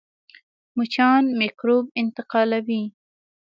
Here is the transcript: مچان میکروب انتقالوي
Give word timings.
مچان 0.77 1.23
میکروب 1.39 1.85
انتقالوي 2.01 2.83